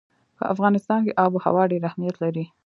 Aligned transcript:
په 0.37 0.43
افغانستان 0.53 0.99
کې 1.05 1.17
آب 1.23 1.31
وهوا 1.33 1.63
ډېر 1.71 1.81
اهمیت 1.89 2.15
لري. 2.23 2.45